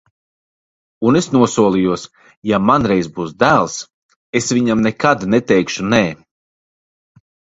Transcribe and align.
Un 1.09 1.17
es 1.19 1.25
nosolījos: 1.33 2.05
ja 2.53 2.59
man 2.69 2.87
reiz 2.93 3.09
būs 3.19 3.35
dēls, 3.43 3.75
es 4.41 4.49
viņam 4.59 4.81
nekad 4.89 5.27
neteikšu 5.35 5.85
nē. 5.93 6.03